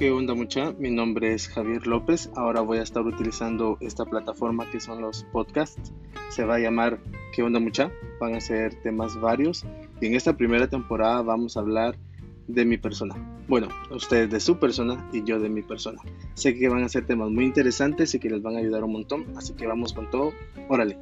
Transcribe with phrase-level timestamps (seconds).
[0.00, 0.72] ¿Qué onda mucha?
[0.78, 2.30] Mi nombre es Javier López.
[2.34, 5.92] Ahora voy a estar utilizando esta plataforma que son los podcasts.
[6.30, 7.00] Se va a llamar
[7.34, 7.92] ¿Qué onda mucha?
[8.18, 9.66] Van a ser temas varios.
[10.00, 11.98] Y en esta primera temporada vamos a hablar
[12.48, 13.14] de mi persona.
[13.46, 16.00] Bueno, ustedes de su persona y yo de mi persona.
[16.32, 18.92] Sé que van a ser temas muy interesantes y que les van a ayudar un
[18.92, 19.26] montón.
[19.36, 20.32] Así que vamos con todo.
[20.70, 20.96] Órale.